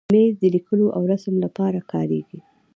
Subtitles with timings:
[0.13, 2.39] مېز د لیکلو او رسم لپاره کارېږي.